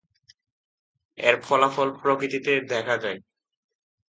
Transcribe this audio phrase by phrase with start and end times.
[1.17, 3.19] এর ফলাফল প্রকৃতিতে দেখা যায়।